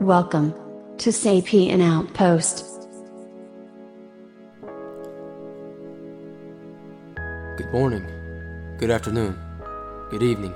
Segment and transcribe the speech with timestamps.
[0.00, 0.54] Welcome
[0.96, 2.64] to Sapien Outpost.
[7.58, 8.06] Good morning,
[8.78, 9.38] good afternoon,
[10.08, 10.54] good evening,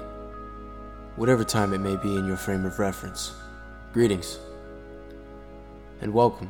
[1.16, 3.34] whatever time it may be in your frame of reference.
[3.92, 4.38] Greetings,
[6.00, 6.48] and welcome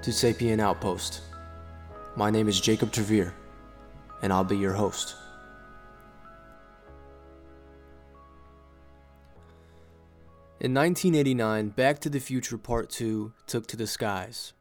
[0.00, 1.20] to Sapien Outpost.
[2.16, 3.34] My name is Jacob Trevere,
[4.22, 5.14] and I'll be your host.
[10.62, 14.52] In 1989, Back to the Future Part 2 took to the skies.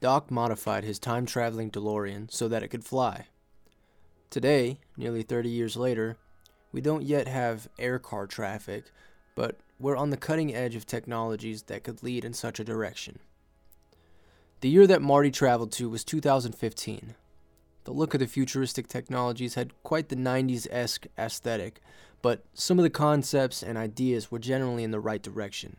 [0.00, 3.28] Doc modified his time traveling DeLorean so that it could fly.
[4.30, 6.16] Today, nearly 30 years later,
[6.72, 8.86] we don't yet have air car traffic,
[9.36, 13.20] but we're on the cutting edge of technologies that could lead in such a direction.
[14.60, 17.14] The year that Marty traveled to was 2015.
[17.84, 21.80] The look of the futuristic technologies had quite the 90s esque aesthetic,
[22.22, 25.76] but some of the concepts and ideas were generally in the right direction.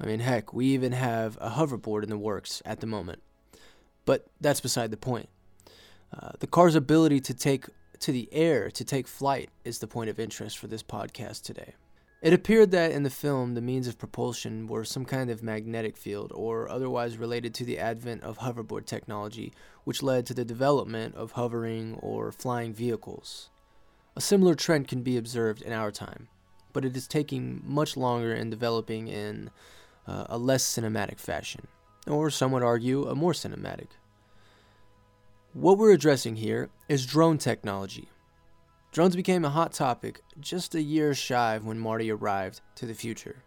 [0.00, 3.20] I mean, heck, we even have a hoverboard in the works at the moment.
[4.04, 5.28] But that's beside the point.
[6.16, 7.66] Uh, the car's ability to take
[8.00, 11.74] to the air to take flight is the point of interest for this podcast today.
[12.20, 15.96] It appeared that in the film, the means of propulsion were some kind of magnetic
[15.96, 19.52] field or otherwise related to the advent of hoverboard technology,
[19.84, 23.50] which led to the development of hovering or flying vehicles.
[24.18, 26.26] A similar trend can be observed in our time,
[26.72, 29.48] but it is taking much longer in developing in
[30.08, 31.68] uh, a less cinematic fashion,
[32.04, 33.90] or some would argue a more cinematic.
[35.52, 38.08] What we're addressing here is drone technology.
[38.90, 42.94] Drones became a hot topic just a year shy of when Marty arrived to the
[42.94, 43.44] future.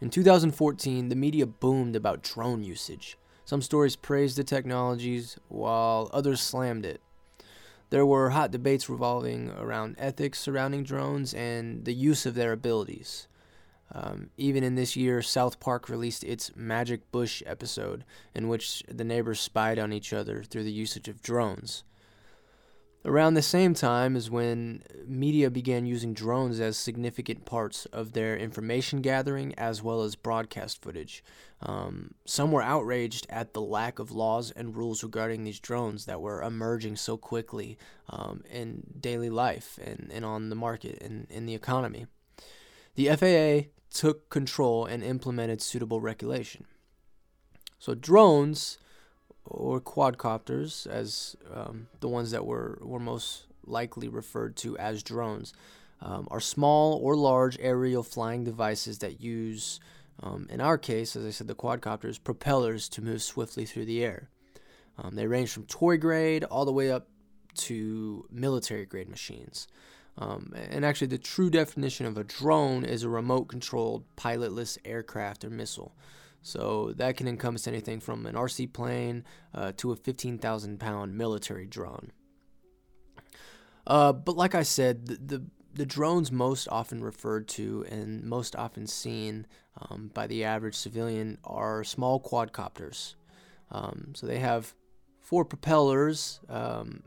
[0.00, 3.16] In 2014, the media boomed about drone usage.
[3.44, 7.00] Some stories praised the technologies, while others slammed it.
[7.90, 13.28] There were hot debates revolving around ethics surrounding drones and the use of their abilities.
[13.92, 18.04] Um, even in this year, South Park released its Magic Bush episode,
[18.34, 21.84] in which the neighbors spied on each other through the usage of drones.
[23.06, 28.34] Around the same time is when media began using drones as significant parts of their
[28.34, 31.22] information gathering as well as broadcast footage.
[31.60, 36.22] Um, some were outraged at the lack of laws and rules regarding these drones that
[36.22, 37.76] were emerging so quickly
[38.08, 42.06] um, in daily life and, and on the market and in the economy.
[42.94, 46.64] The FAA took control and implemented suitable regulation.
[47.78, 48.78] So, drones
[49.46, 55.52] or quadcopters, as um, the ones that were, were most likely referred to as drones,
[56.00, 59.80] um, are small or large aerial flying devices that use,
[60.22, 64.04] um, in our case, as I said, the quadcopters, propellers to move swiftly through the
[64.04, 64.28] air.
[64.98, 67.08] Um, they range from toy grade all the way up
[67.56, 69.66] to military grade machines.
[70.16, 75.44] Um, and actually, the true definition of a drone is a remote controlled pilotless aircraft
[75.44, 75.94] or missile.
[76.44, 79.24] So that can encompass anything from an RC plane
[79.54, 82.12] uh, to a 15,000 pound military drone.
[83.86, 88.54] Uh, but like I said, the, the, the drones most often referred to and most
[88.56, 89.46] often seen
[89.88, 93.14] um, by the average civilian are small quadcopters.
[93.70, 94.74] Um, so they have
[95.20, 97.02] four propellers, um,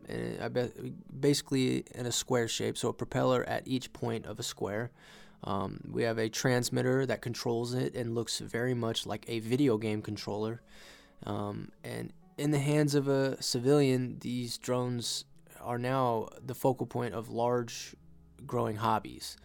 [1.20, 2.76] basically in a square shape.
[2.76, 4.90] So a propeller at each point of a square.
[5.44, 9.78] Um, we have a transmitter that controls it and looks very much like a video
[9.78, 10.62] game controller.
[11.26, 15.26] Um, and in the hands of a civilian, these drones
[15.62, 17.96] are now the focal point of large
[18.46, 19.38] growing hobbies.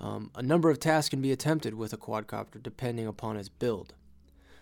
[0.00, 3.94] Um, a number of tasks can be attempted with a quadcopter depending upon its build.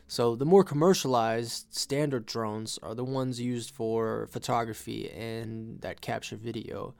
[0.09, 6.37] So, the more commercialized standard drones are the ones used for photography and that capture
[6.37, 6.95] video.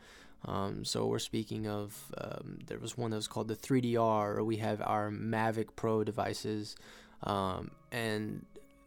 [0.47, 4.45] Um, so we're speaking of um, there was one that was called the 3DR, or
[4.45, 6.77] we have our Mavic Pro devices,
[7.25, 8.47] um, and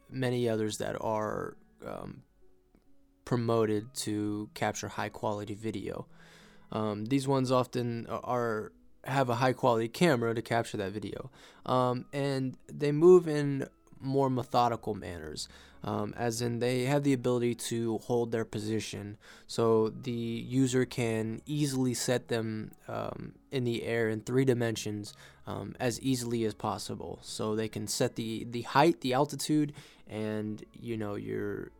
[0.09, 2.23] many others that are um,
[3.25, 6.07] promoted to capture high quality video.
[6.71, 8.71] Um, these ones often are
[9.05, 11.29] have a high quality camera to capture that video,
[11.65, 13.67] um, and they move in
[14.01, 15.47] more methodical manners
[15.83, 19.17] um, as in they have the ability to hold their position.
[19.47, 25.13] So the user can easily set them um, in the air in three dimensions
[25.47, 27.19] um, as easily as possible.
[27.21, 29.73] So they can set the the height the altitude
[30.07, 31.71] and you know your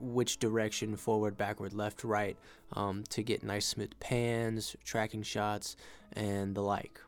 [0.00, 2.36] which direction forward backward left right
[2.74, 5.76] um, to get nice smooth pans tracking shots
[6.12, 7.00] and the like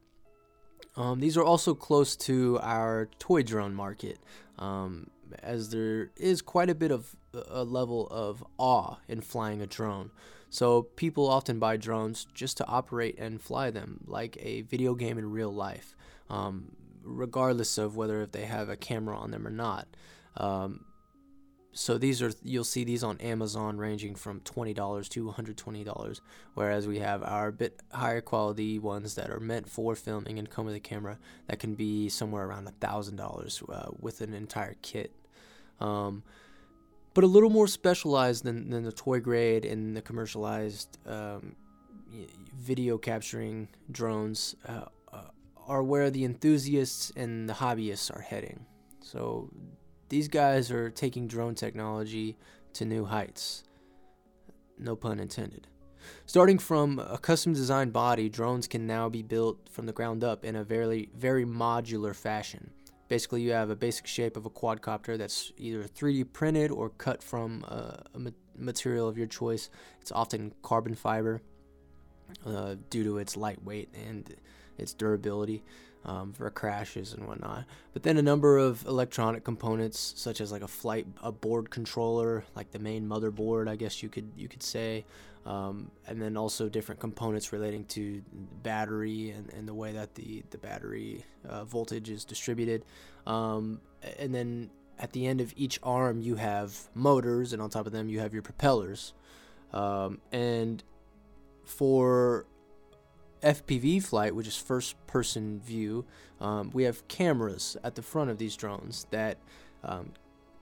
[1.00, 4.18] um, these are also close to our toy drone market
[4.58, 5.10] um,
[5.42, 7.16] as there is quite a bit of
[7.48, 10.10] a level of awe in flying a drone.
[10.50, 15.16] So people often buy drones just to operate and fly them like a video game
[15.16, 15.94] in real life.
[16.28, 19.88] Um, regardless of whether if they have a camera on them or not.
[20.36, 20.84] Um,
[21.72, 25.56] so these are you'll see these on Amazon ranging from twenty dollars to one hundred
[25.56, 26.20] twenty dollars,
[26.54, 30.66] whereas we have our bit higher quality ones that are meant for filming and come
[30.66, 34.76] with a camera that can be somewhere around a thousand dollars uh, with an entire
[34.82, 35.14] kit.
[35.78, 36.22] Um,
[37.14, 41.56] but a little more specialized than, than the toy grade and the commercialized um,
[42.56, 45.22] video capturing drones uh, uh,
[45.66, 48.66] are where the enthusiasts and the hobbyists are heading.
[49.00, 49.50] So
[50.10, 52.36] these guys are taking drone technology
[52.74, 53.62] to new heights.
[54.78, 55.68] No pun intended.
[56.26, 60.44] Starting from a custom designed body, drones can now be built from the ground up
[60.44, 62.70] in a very, very modular fashion.
[63.08, 67.22] Basically, you have a basic shape of a quadcopter that's either 3D printed or cut
[67.22, 69.70] from a, a material of your choice.
[70.00, 71.40] It's often carbon fiber
[72.46, 74.34] uh, due to its lightweight and
[74.78, 75.62] its durability
[76.04, 77.64] um, for crashes and whatnot.
[77.92, 82.44] But then a number of electronic components, such as like a flight, a board controller,
[82.54, 85.04] like the main motherboard, I guess you could you could say,
[85.46, 88.22] um, and then also different components relating to
[88.62, 92.84] battery and, and the way that the the battery uh, voltage is distributed,
[93.26, 93.80] um,
[94.18, 97.92] and then at the end of each arm you have motors, and on top of
[97.92, 99.12] them you have your propellers,
[99.72, 100.82] um, and
[101.64, 102.46] for
[103.42, 106.04] FPV flight, which is first person view,
[106.40, 109.38] um, we have cameras at the front of these drones that
[109.82, 110.12] um,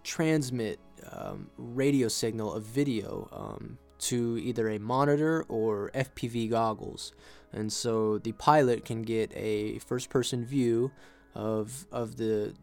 [0.04, 0.78] transmit
[1.12, 7.12] um, radio signal of video um, to either a monitor or FPV goggles.
[7.52, 10.92] And so the pilot can get a first person view
[11.34, 12.54] of, of the,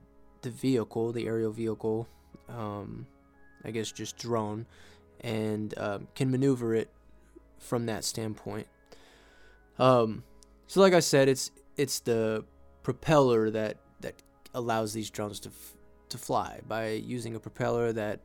[0.42, 2.08] the vehicle, the aerial vehicle,
[2.50, 3.08] um,
[3.64, 4.66] I guess just drone,
[5.22, 6.90] and um, can maneuver it
[7.60, 8.68] from that standpoint.
[9.80, 10.24] Um,
[10.68, 12.46] so like I said, it's it's the
[12.84, 14.22] propeller that that
[14.54, 15.76] allows these drones to f-
[16.10, 18.22] to fly by using a propeller that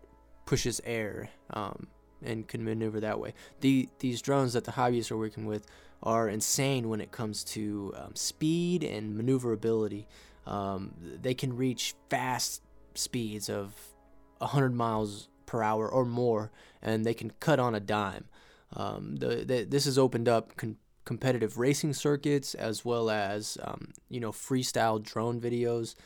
[0.47, 1.87] pushes air um,
[2.23, 3.35] and can maneuver that way.
[3.61, 5.67] The these drones that the hobbyists are working with
[6.03, 10.07] are insane when it comes to um, speed and maneuverability.
[10.47, 12.63] Um, they can reach fast
[12.95, 13.75] speeds of
[14.39, 16.51] 100 miles per hour or more,
[16.81, 18.25] and they can cut on a dime.
[18.75, 20.77] Um, the, the, this has opened up con-
[21.11, 25.97] competitive racing circuits as well as um, you know freestyle drone videos.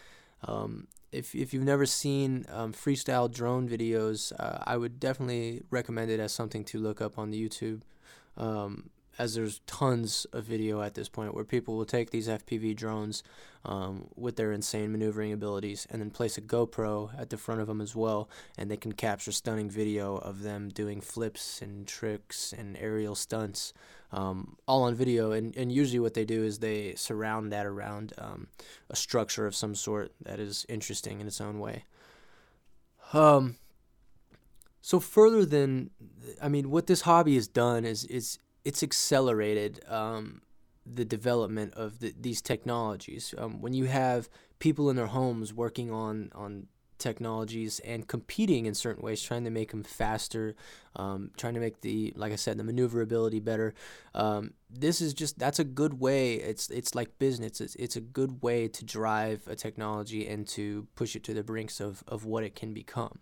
[0.48, 6.10] Um, if, if you've never seen um, freestyle drone videos, uh, I would definitely recommend
[6.10, 7.82] it as something to look up on the YouTube.
[8.38, 8.88] Um,
[9.18, 13.22] as there's tons of video at this point where people will take these FPV drones
[13.64, 17.66] um, with their insane maneuvering abilities and then place a GoPro at the front of
[17.66, 18.28] them as well,
[18.58, 23.72] and they can capture stunning video of them doing flips and tricks and aerial stunts,
[24.12, 25.32] um, all on video.
[25.32, 28.48] And, and usually, what they do is they surround that around um,
[28.90, 31.84] a structure of some sort that is interesting in its own way.
[33.12, 33.56] Um,
[34.82, 35.90] so further than,
[36.42, 40.42] I mean, what this hobby has done is is it's accelerated um,
[40.86, 43.34] the development of the, these technologies.
[43.36, 44.28] Um, when you have
[44.58, 46.66] people in their homes working on on
[46.98, 50.54] technologies and competing in certain ways, trying to make them faster,
[50.96, 53.74] um, trying to make the like I said the maneuverability better.
[54.14, 56.34] Um, this is just that's a good way.
[56.34, 57.60] It's it's like business.
[57.60, 61.44] It's it's a good way to drive a technology and to push it to the
[61.44, 63.18] brinks of of what it can become.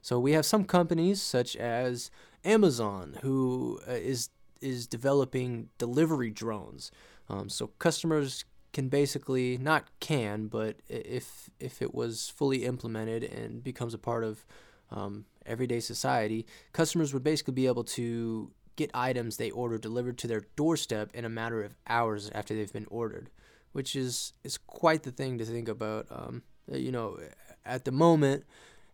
[0.00, 2.10] So we have some companies such as
[2.44, 6.90] Amazon, who uh, is is developing delivery drones.
[7.28, 13.64] Um, so customers can basically not can, but if if it was fully implemented and
[13.64, 14.44] becomes a part of
[14.90, 20.26] um, everyday society, customers would basically be able to get items they order delivered to
[20.26, 23.30] their doorstep in a matter of hours after they've been ordered,
[23.72, 26.06] which is is quite the thing to think about.
[26.10, 27.18] Um, you know,
[27.64, 28.44] at the moment.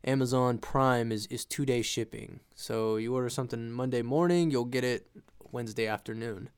[0.05, 2.41] Amazon Prime is, is two day shipping.
[2.57, 5.07] So you order something Monday morning, you'll get it
[5.53, 6.51] Wednesday afternoon,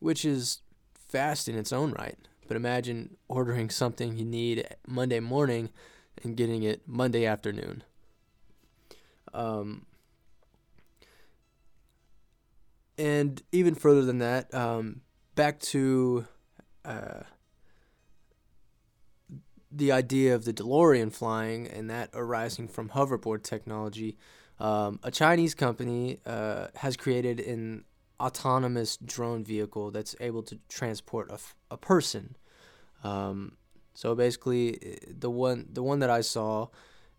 [0.00, 0.60] which is
[0.94, 2.16] fast in its own right.
[2.46, 5.68] But imagine ordering something you need Monday morning
[6.22, 7.84] and getting it Monday afternoon.
[9.34, 9.84] Um,
[12.96, 15.02] and even further than that, um,
[15.34, 16.26] back to
[16.84, 17.20] uh,
[19.70, 24.16] the idea of the DeLorean flying and that arising from hoverboard technology.
[24.58, 27.84] Um, a Chinese company uh, has created an
[28.20, 31.38] autonomous drone vehicle that's able to transport a,
[31.70, 32.36] a person.
[33.04, 33.56] Um,
[33.94, 36.68] so basically, the one the one that I saw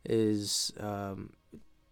[0.05, 1.31] is um,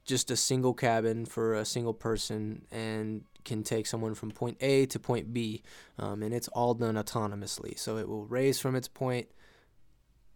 [0.05, 4.85] just a single cabin for a single person and can take someone from point A
[4.87, 5.63] to point B,
[5.97, 7.77] um, and it's all done autonomously.
[7.77, 9.27] So it will raise from its point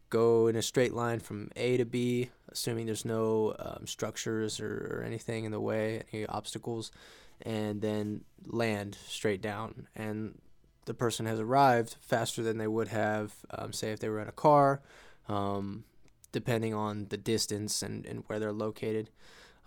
[0.10, 5.00] go in a straight line from A to B, assuming there's no um, structures or,
[5.00, 6.92] or anything in the way, any obstacles,
[7.46, 9.88] and then land straight down.
[9.96, 10.40] And
[10.86, 14.28] the person has arrived faster than they would have, um, say, if they were in
[14.28, 14.82] a car,
[15.30, 15.84] um,
[16.32, 19.10] depending on the distance and, and where they're located.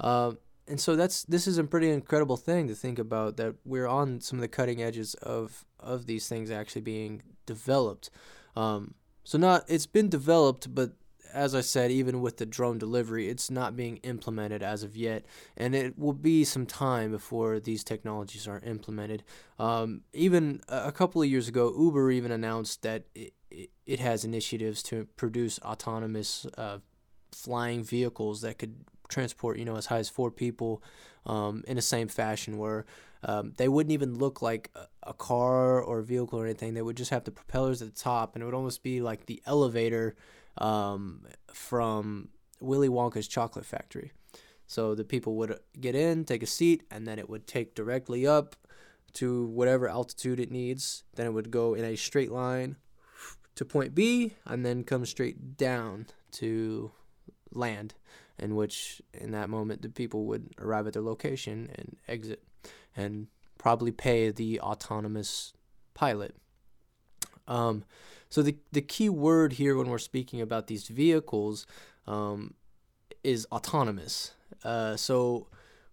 [0.00, 0.32] Uh,
[0.66, 4.20] and so that's this is a pretty incredible thing to think about that we're on
[4.20, 8.10] some of the cutting edges of of these things actually being developed.
[8.56, 10.92] Um, so not it's been developed, but
[11.34, 15.24] as I said, even with the drone delivery, it's not being implemented as of yet,
[15.56, 19.24] and it will be some time before these technologies are implemented.
[19.58, 23.34] Um, even a couple of years ago, Uber even announced that it,
[23.86, 26.78] it has initiatives to produce autonomous uh,
[27.32, 28.76] flying vehicles that could
[29.08, 30.82] transport, you know, as high as four people
[31.26, 32.86] um, in the same fashion, where
[33.22, 34.70] um, they wouldn't even look like
[35.02, 36.74] a, car or a vehicle or anything.
[36.74, 39.26] They would just have the propellers at the top, and it would almost be like
[39.26, 40.14] the elevator
[40.58, 42.28] um, from
[42.60, 44.12] Willy Wonka's chocolate factory.
[44.66, 48.26] So the people would get in, take a seat, and then it would take directly
[48.26, 48.56] up
[49.14, 51.04] to whatever altitude it needs.
[51.14, 52.76] Then it would go in a straight line
[53.54, 56.90] to point B and then come straight down to
[57.52, 57.94] land,
[58.38, 62.42] in which in that moment the people would arrive at their location and exit
[62.96, 65.52] and probably pay the autonomous
[65.94, 66.34] pilot.
[67.46, 67.84] Um,
[68.28, 71.66] so the the key word here when we're speaking about these vehicles
[72.06, 72.54] um,
[73.22, 74.32] is autonomous.
[74.62, 75.46] Uh, so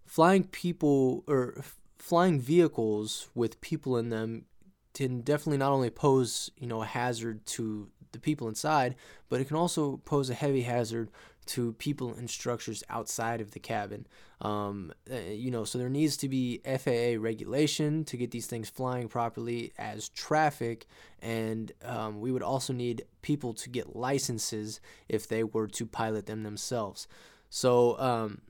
[0.04, 4.46] flying people or f- flying vehicles with people in them
[4.94, 8.94] can definitely not only pose you know a hazard to the people inside,
[9.28, 11.10] but it can also pose a heavy hazard
[11.46, 14.06] to people and structures outside of the cabin.
[14.40, 18.68] Um, uh, you know, so there needs to be FAA regulation to get these things
[18.68, 20.86] flying properly as traffic,
[21.20, 26.26] and um, we would also need people to get licenses if they were to pilot
[26.26, 27.06] them themselves.
[27.50, 28.40] So um,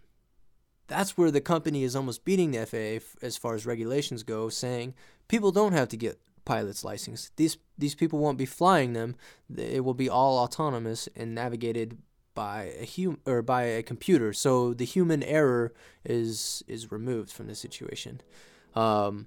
[0.86, 4.94] that's where the company is almost beating the FAA as far as regulations go, saying
[5.28, 7.30] people don't have to get pilot's license.
[7.36, 9.16] These these people won't be flying them.
[9.56, 11.98] It will be all autonomous and navigated
[12.34, 14.32] by a hum or by a computer.
[14.32, 15.72] So the human error
[16.04, 18.20] is is removed from the situation.
[18.74, 19.26] Um,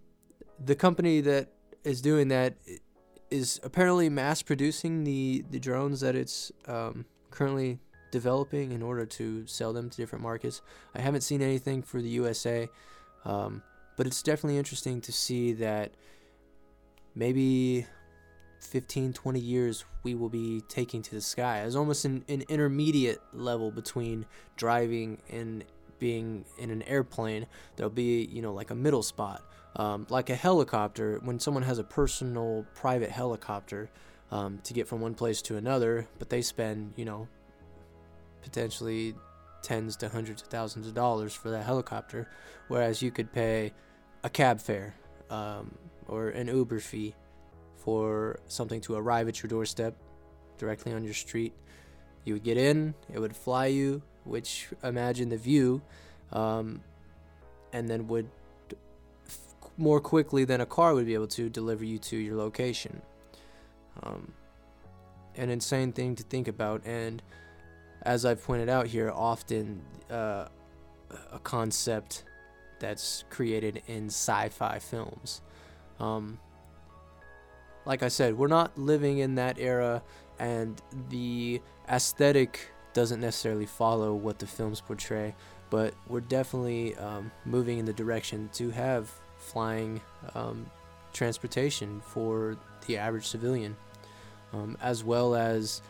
[0.64, 1.50] the company that
[1.84, 2.56] is doing that
[3.30, 7.80] is apparently mass producing the the drones that it's um, currently
[8.12, 10.62] developing in order to sell them to different markets.
[10.96, 12.70] I haven't seen anything for the USA,
[13.26, 13.62] um,
[13.98, 15.94] but it's definitely interesting to see that
[17.14, 17.86] maybe
[18.60, 23.22] 15, 20 years we will be taking to the sky as almost an, an intermediate
[23.34, 25.64] level between driving and
[26.00, 27.48] being in an airplane.
[27.76, 29.44] There'll be, you know, like a middle spot.
[29.78, 33.90] Um, like a helicopter, when someone has a personal private helicopter
[34.32, 37.28] um, to get from one place to another, but they spend, you know,
[38.42, 39.16] potentially
[39.62, 42.30] tens to hundreds of thousands of dollars for that helicopter,
[42.70, 43.74] whereas you could pay
[44.24, 44.96] a cab fare
[45.30, 45.76] um,
[46.08, 47.16] or an Uber fee
[47.86, 49.96] for something to arrive at your doorstep
[50.58, 51.54] directly on your street.
[52.24, 55.84] You would get in, it would fly you, which imagine the view,
[56.32, 56.82] um,
[57.72, 58.28] and then would
[59.28, 59.38] f-
[59.78, 63.04] more quickly than a car would be able to deliver you to your location.
[64.02, 64.34] Um,
[65.36, 67.22] an insane thing to think about, and
[68.02, 70.48] as I've pointed out here, often uh,
[71.32, 72.24] a concept
[72.80, 75.42] that's created in sci fi films.
[76.00, 76.40] Um,
[77.86, 80.02] like I said, we're not living in that era,
[80.40, 85.36] and the aesthetic doesn't necessarily follow what the films portray,
[85.70, 90.02] but we're definitely um, moving in the direction to have flying
[90.34, 90.66] um,
[91.14, 93.76] transportation for the average civilian,
[94.54, 95.82] um, as well as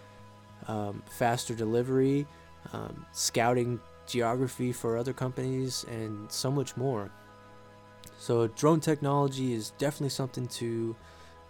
[0.67, 2.25] um, faster delivery,
[2.73, 7.09] um, scouting geography for other companies, and so much more.
[8.17, 10.95] So, drone technology is definitely something to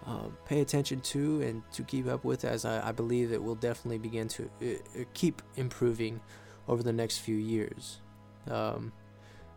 [0.08, 3.56] uh, pay attention to and to keep up with, as I, I believe it will
[3.56, 6.22] definitely begin to uh, uh, keep improving
[6.68, 8.02] over the next few years.
[8.50, 8.92] Um,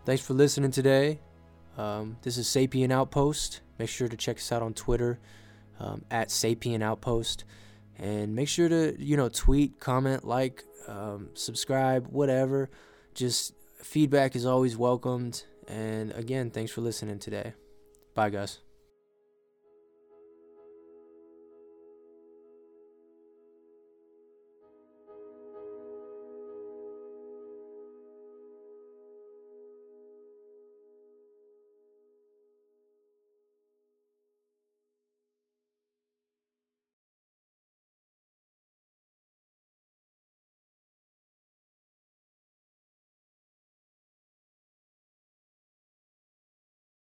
[0.05, 1.21] thanks for listening today.
[1.77, 3.61] Um, this is Sapien Outpost.
[3.79, 5.19] Make sure to check us out on Twitter
[5.79, 7.45] um, at Sapien Outpost,
[7.99, 12.71] and make sure to you know tweet, comment, like, um, subscribe, whatever.
[13.15, 13.53] Just
[13.83, 15.45] feedback is always welcomed.
[15.69, 17.53] And again, thanks for listening today.
[18.15, 18.68] Bye, guys.